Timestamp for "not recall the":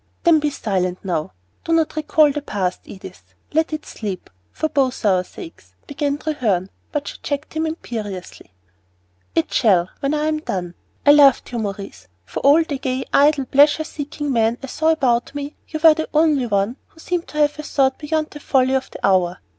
1.73-2.41